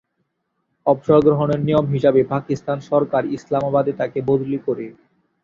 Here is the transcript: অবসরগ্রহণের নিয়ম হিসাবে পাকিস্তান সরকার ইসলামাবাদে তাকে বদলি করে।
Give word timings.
অবসরগ্রহণের 0.85 1.59
নিয়ম 1.67 1.85
হিসাবে 1.87 2.21
পাকিস্তান 2.33 2.77
সরকার 2.89 3.23
ইসলামাবাদে 3.37 3.93
তাকে 3.99 4.19
বদলি 4.29 4.59
করে। 4.67 4.85